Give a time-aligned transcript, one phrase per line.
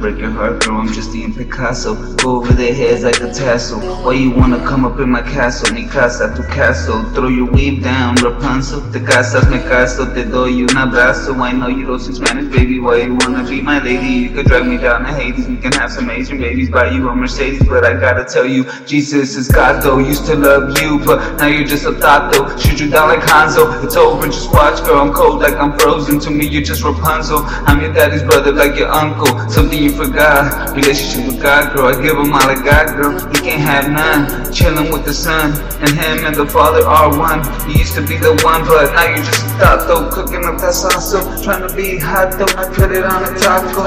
[0.00, 0.78] break your heart, girl.
[0.78, 1.94] I'm just Young Picasso.
[2.16, 3.80] Go over their heads like a tassel.
[4.02, 5.74] Why you wanna come up in my castle?
[5.74, 7.04] Mi casa, tu castle.
[7.12, 8.80] Throw your weave down, Rapunzel.
[8.92, 10.12] Te casas, me caso.
[10.14, 11.38] Te doy un abrazo.
[11.40, 12.80] I know you don't speak Spanish, baby.
[12.80, 14.06] Why you wanna be my lady?
[14.06, 15.46] You could drag me down to Hades.
[15.46, 16.70] We can have some Asian babies.
[16.70, 17.68] Buy you a Mercedes.
[17.68, 19.98] But I gotta tell you, Jesus is God though.
[19.98, 22.48] Used to love you, but now you're just a thought though.
[22.56, 23.84] Shoot you down like Hanzo.
[23.84, 25.00] It's over, just watch, girl.
[25.00, 26.18] I'm cold like I'm frozen.
[26.20, 27.42] To me, you're just Rapunzel.
[27.68, 29.28] I'm your daddy's brother, like your uncle.
[29.50, 30.74] Something you forgot.
[30.76, 31.86] Relationship with God, girl.
[31.86, 33.18] I give him all I got, girl.
[33.30, 34.52] He can't have none.
[34.52, 37.44] Chilling with the son, and him and the father are one.
[37.68, 40.10] You used to be the one, but now you're just a thought though.
[40.10, 42.50] Cooking up that salsa, trying to be hot though.
[42.56, 43.82] I put it on a taco.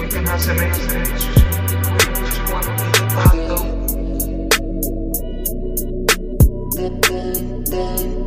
[0.00, 0.58] We can have some
[7.74, 8.23] Thank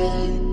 [0.00, 0.49] day.